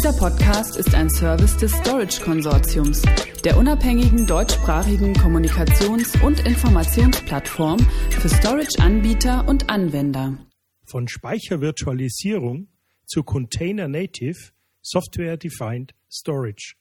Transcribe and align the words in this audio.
Dieser 0.00 0.14
Podcast 0.14 0.78
ist 0.78 0.94
ein 0.94 1.10
Service 1.10 1.58
des 1.58 1.72
Storage 1.72 2.22
Konsortiums, 2.22 3.02
der 3.44 3.58
unabhängigen 3.58 4.26
deutschsprachigen 4.26 5.12
Kommunikations- 5.12 6.18
und 6.24 6.40
Informationsplattform 6.46 7.78
für 8.08 8.30
Storage-Anbieter 8.30 9.46
und 9.46 9.68
Anwender. 9.68 10.38
Von 10.86 11.06
Speichervirtualisierung 11.06 12.68
zu 13.04 13.24
Container 13.24 13.88
Native 13.88 14.38
Software 14.80 15.36
Defined 15.36 15.92
Storage. 16.10 16.76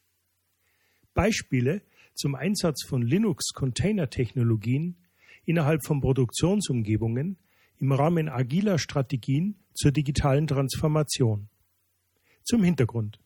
Beispiele 1.14 1.82
zum 2.16 2.36
Einsatz 2.36 2.86
von 2.86 3.02
Linux-Container-Technologien 3.02 4.96
innerhalb 5.44 5.86
von 5.86 6.00
Produktionsumgebungen 6.00 7.38
im 7.80 7.92
Rahmen 7.92 8.30
agiler 8.30 8.80
Strategien 8.80 9.60
zur 9.74 9.92
digitalen 9.92 10.48
Transformation. 10.48 11.50
Zum 12.50 12.64
Hintergrund. 12.64 13.20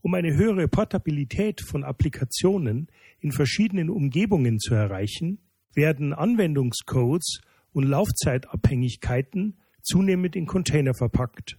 Um 0.00 0.14
eine 0.14 0.34
höhere 0.34 0.66
Portabilität 0.66 1.60
von 1.60 1.84
Applikationen 1.84 2.90
in 3.20 3.32
verschiedenen 3.32 3.90
Umgebungen 3.90 4.58
zu 4.60 4.72
erreichen, 4.72 5.40
werden 5.74 6.14
Anwendungscodes 6.14 7.42
und 7.72 7.84
Laufzeitabhängigkeiten 7.84 9.58
zunehmend 9.82 10.36
in 10.36 10.46
Container 10.46 10.94
verpackt. 10.94 11.58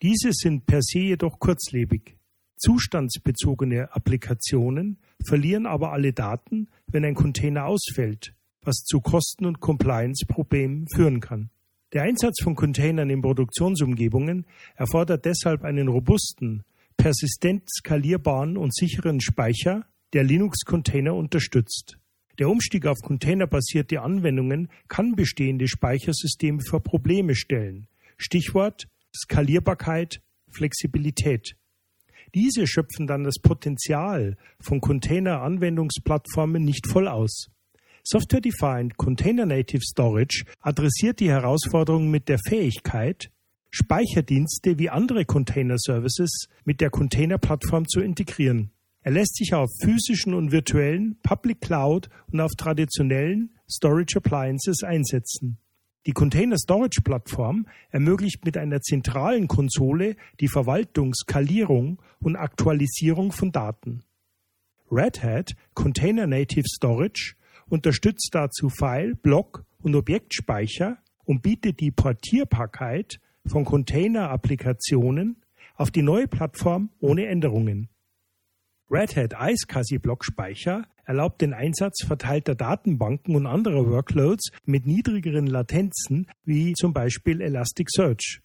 Diese 0.00 0.32
sind 0.32 0.64
per 0.64 0.80
se 0.80 1.00
jedoch 1.00 1.38
kurzlebig. 1.38 2.16
Zustandsbezogene 2.56 3.92
Applikationen 3.92 5.02
verlieren 5.26 5.66
aber 5.66 5.92
alle 5.92 6.14
Daten, 6.14 6.70
wenn 6.86 7.04
ein 7.04 7.14
Container 7.14 7.66
ausfällt, 7.66 8.34
was 8.62 8.84
zu 8.84 9.02
Kosten- 9.02 9.44
und 9.44 9.60
Compliance-Problemen 9.60 10.86
führen 10.94 11.20
kann. 11.20 11.50
Der 11.92 12.02
Einsatz 12.02 12.40
von 12.44 12.54
Containern 12.54 13.10
in 13.10 13.20
Produktionsumgebungen 13.20 14.46
erfordert 14.76 15.24
deshalb 15.24 15.64
einen 15.64 15.88
robusten, 15.88 16.62
persistent 16.96 17.64
skalierbaren 17.68 18.56
und 18.56 18.72
sicheren 18.72 19.20
Speicher, 19.20 19.86
der 20.12 20.22
Linux-Container 20.22 21.16
unterstützt. 21.16 21.98
Der 22.38 22.48
Umstieg 22.48 22.86
auf 22.86 22.98
containerbasierte 23.02 24.02
Anwendungen 24.02 24.68
kann 24.86 25.16
bestehende 25.16 25.66
Speichersysteme 25.66 26.60
vor 26.62 26.80
Probleme 26.80 27.34
stellen. 27.34 27.88
Stichwort 28.16 28.86
Skalierbarkeit, 29.14 30.22
Flexibilität. 30.48 31.56
Diese 32.36 32.68
schöpfen 32.68 33.08
dann 33.08 33.24
das 33.24 33.40
Potenzial 33.42 34.36
von 34.60 34.80
Container-Anwendungsplattformen 34.80 36.62
nicht 36.62 36.86
voll 36.86 37.08
aus. 37.08 37.50
Software-Defined 38.04 38.96
Container 38.96 39.46
Native 39.46 39.82
Storage 39.82 40.44
adressiert 40.60 41.20
die 41.20 41.30
Herausforderung 41.30 42.10
mit 42.10 42.28
der 42.28 42.38
Fähigkeit, 42.38 43.30
Speicherdienste 43.70 44.78
wie 44.78 44.90
andere 44.90 45.24
Container 45.24 45.76
Services 45.78 46.48
mit 46.64 46.80
der 46.80 46.90
Container-Plattform 46.90 47.86
zu 47.86 48.00
integrieren. 48.00 48.72
Er 49.02 49.12
lässt 49.12 49.36
sich 49.36 49.54
auf 49.54 49.70
physischen 49.82 50.34
und 50.34 50.52
virtuellen 50.52 51.18
Public 51.22 51.60
Cloud 51.60 52.08
und 52.32 52.40
auf 52.40 52.50
traditionellen 52.56 53.56
Storage 53.70 54.16
Appliances 54.16 54.82
einsetzen. 54.82 55.58
Die 56.06 56.12
Container 56.12 56.56
Storage 56.58 57.02
Plattform 57.02 57.66
ermöglicht 57.90 58.44
mit 58.44 58.56
einer 58.56 58.80
zentralen 58.80 59.48
Konsole 59.48 60.16
die 60.40 60.48
Verwaltung, 60.48 61.14
Skalierung 61.14 62.00
und 62.18 62.36
Aktualisierung 62.36 63.32
von 63.32 63.52
Daten. 63.52 64.02
Red 64.90 65.22
Hat 65.22 65.52
Container 65.74 66.26
Native 66.26 66.66
Storage 66.66 67.34
unterstützt 67.70 68.30
dazu 68.32 68.68
File, 68.68 69.14
Block 69.14 69.64
und 69.82 69.94
Objektspeicher 69.94 70.98
und 71.24 71.42
bietet 71.42 71.80
die 71.80 71.90
Portierbarkeit 71.90 73.20
von 73.46 73.64
Container-Applikationen 73.64 75.42
auf 75.76 75.90
die 75.90 76.02
neue 76.02 76.28
Plattform 76.28 76.90
ohne 77.00 77.26
Änderungen. 77.26 77.88
Red 78.90 79.16
Hat 79.16 79.34
iSCSI 79.40 79.98
Blockspeicher 79.98 80.84
erlaubt 81.04 81.40
den 81.40 81.54
Einsatz 81.54 82.04
verteilter 82.04 82.54
Datenbanken 82.54 83.36
und 83.36 83.46
anderer 83.46 83.88
Workloads 83.88 84.50
mit 84.64 84.86
niedrigeren 84.86 85.46
Latenzen 85.46 86.26
wie 86.44 86.72
zum 86.74 86.92
Beispiel 86.92 87.40
Elasticsearch. 87.40 88.40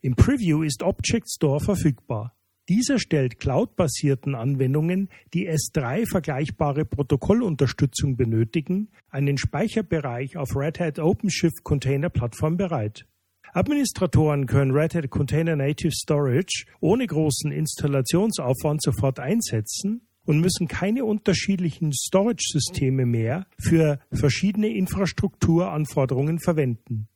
Im 0.00 0.16
Preview 0.16 0.62
ist 0.62 0.82
Object 0.82 1.30
Store 1.30 1.60
verfügbar. 1.60 2.34
Dieser 2.70 3.00
stellt 3.00 3.40
cloud-basierten 3.40 4.36
Anwendungen, 4.36 5.08
die 5.34 5.50
S3 5.50 6.08
vergleichbare 6.08 6.84
Protokollunterstützung 6.84 8.16
benötigen, 8.16 8.92
einen 9.08 9.38
Speicherbereich 9.38 10.36
auf 10.36 10.54
Red 10.54 10.78
Hat 10.78 11.00
OpenShift 11.00 11.64
Container 11.64 12.10
Plattform 12.10 12.56
bereit. 12.56 13.06
Administratoren 13.52 14.46
können 14.46 14.70
Red 14.70 14.94
Hat 14.94 15.10
Container 15.10 15.56
Native 15.56 15.90
Storage 15.90 16.66
ohne 16.78 17.08
großen 17.08 17.50
Installationsaufwand 17.50 18.80
sofort 18.84 19.18
einsetzen 19.18 20.02
und 20.24 20.38
müssen 20.38 20.68
keine 20.68 21.04
unterschiedlichen 21.04 21.92
Storage-Systeme 21.92 23.04
mehr 23.04 23.48
für 23.58 23.98
verschiedene 24.12 24.68
Infrastrukturanforderungen 24.68 26.38
verwenden. 26.38 27.08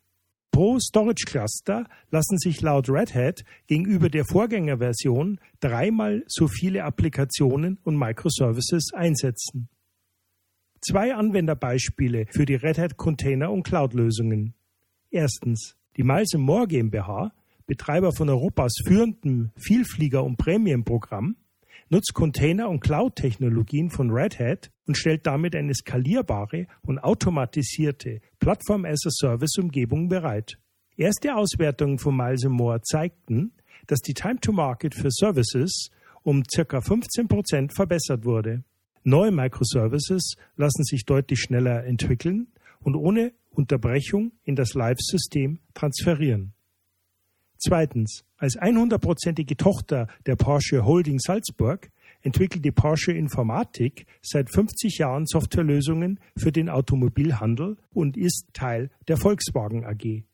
Pro 0.54 0.78
Storage 0.78 1.25
Cluster 1.26 1.84
lassen 2.12 2.38
sich 2.38 2.60
laut 2.60 2.88
Red 2.88 3.12
Hat 3.12 3.44
gegenüber 3.66 4.09
der 4.09 4.25
Vorgängerversion 4.25 5.41
dreimal 5.59 6.22
so 6.28 6.47
viele 6.47 6.84
Applikationen 6.84 7.81
und 7.82 7.98
Microservices 7.98 8.92
einsetzen. 8.94 9.69
Zwei 10.81 11.12
Anwenderbeispiele 11.12 12.26
für 12.31 12.44
die 12.44 12.54
Red 12.54 12.78
Hat 12.78 12.97
Container 12.97 13.50
und 13.50 13.65
Cloud 13.65 13.94
Lösungen. 13.94 14.54
Erstens 15.10 15.75
die 15.97 16.04
Miles 16.04 16.34
More 16.37 16.69
GmbH, 16.69 17.32
Betreiber 17.66 18.12
von 18.12 18.28
Europas 18.28 18.75
führendem 18.86 19.50
Vielflieger- 19.56 20.22
und 20.22 20.36
Prämienprogramm, 20.36 21.34
nutzt 21.89 22.15
Container- 22.15 22.69
und 22.69 22.81
Cloud-Technologien 22.81 23.91
von 23.91 24.11
Red 24.11 24.39
Hat 24.39 24.71
und 24.87 24.97
stellt 24.97 25.27
damit 25.27 25.55
eine 25.55 25.75
skalierbare 25.75 26.67
und 26.83 26.99
automatisierte 26.99 28.21
Plattform-as-a-Service-Umgebung 28.39 30.09
bereit. 30.09 30.59
Erste 30.97 31.34
Auswertungen 31.34 31.99
von 31.99 32.17
Miles 32.17 32.45
More 32.45 32.81
zeigten, 32.83 33.53
dass 33.87 34.00
die 34.00 34.15
Time 34.15 34.41
to 34.41 34.53
Market 34.53 34.95
für 34.95 35.11
Services 35.11 35.91
um 36.22 36.43
ca. 36.43 36.81
15 36.81 37.28
Prozent 37.28 37.75
verbessert 37.75 38.25
wurde. 38.25 38.65
Neue 39.03 39.31
Microservices 39.31 40.37
lassen 40.56 40.84
sich 40.84 41.05
deutlich 41.05 41.41
schneller 41.41 41.84
entwickeln 41.84 42.49
und 42.81 42.97
ohne 42.97 43.33
Unterbrechung 43.51 44.33
in 44.45 44.56
das 44.56 44.72
Live-System 44.75 45.59
transferieren. 45.75 46.53
Zweitens, 47.67 48.25
als 48.37 48.59
100%ige 48.59 49.57
Tochter 49.57 50.07
der 50.27 50.37
Porsche 50.37 50.85
Holding 50.85 51.19
Salzburg 51.19 51.91
entwickelt 52.21 52.63
die 52.63 52.73
Porsche 52.73 53.13
Informatik 53.13 54.05
seit 54.21 54.51
50 54.51 54.99
Jahren 54.99 55.25
Softwarelösungen 55.25 56.21
für 56.37 56.53
den 56.53 56.69
Automobilhandel 56.69 57.79
und 57.95 58.19
ist 58.19 58.49
Teil 58.53 58.91
der 59.09 59.17
Volkswagen 59.17 59.87
AG. 59.87 60.25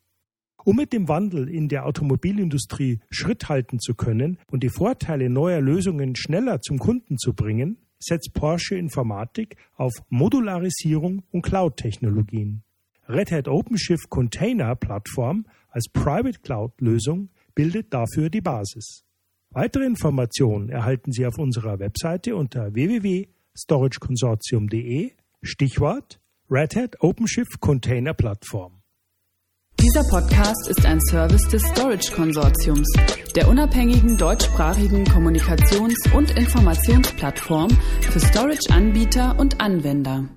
Um 0.65 0.75
mit 0.75 0.91
dem 0.91 1.07
Wandel 1.07 1.47
in 1.47 1.69
der 1.69 1.85
Automobilindustrie 1.85 2.99
Schritt 3.09 3.47
halten 3.47 3.79
zu 3.79 3.95
können 3.95 4.37
und 4.51 4.61
die 4.61 4.69
Vorteile 4.69 5.29
neuer 5.29 5.61
Lösungen 5.61 6.17
schneller 6.17 6.59
zum 6.59 6.79
Kunden 6.79 7.17
zu 7.17 7.33
bringen, 7.33 7.77
setzt 7.97 8.33
Porsche 8.33 8.75
Informatik 8.75 9.55
auf 9.77 9.93
Modularisierung 10.09 11.23
und 11.31 11.43
Cloud-Technologien. 11.43 12.63
Red 13.11 13.31
Hat 13.33 13.49
OpenShift 13.49 14.09
Container 14.09 14.73
Plattform 14.75 15.45
als 15.69 15.89
Private 15.91 16.39
Cloud 16.39 16.79
Lösung 16.79 17.29
bildet 17.53 17.93
dafür 17.93 18.29
die 18.29 18.39
Basis. 18.39 19.03
Weitere 19.49 19.85
Informationen 19.85 20.69
erhalten 20.69 21.11
Sie 21.11 21.25
auf 21.25 21.37
unserer 21.37 21.79
Webseite 21.79 22.37
unter 22.37 22.73
www.storageconsortium.de 22.73 25.11
Stichwort 25.41 26.21
Red 26.49 26.77
Hat 26.77 27.01
OpenShift 27.01 27.59
Container 27.59 28.13
Plattform. 28.13 28.81
Dieser 29.77 30.03
Podcast 30.09 30.69
ist 30.69 30.85
ein 30.85 31.01
Service 31.01 31.49
des 31.49 31.63
Storage 31.63 32.13
Konsortiums, 32.13 32.87
der 33.35 33.49
unabhängigen 33.49 34.15
deutschsprachigen 34.15 35.03
Kommunikations- 35.03 36.13
und 36.15 36.31
Informationsplattform 36.37 37.71
für 37.99 38.21
Storage-Anbieter 38.21 39.37
und 39.37 39.59
Anwender. 39.59 40.29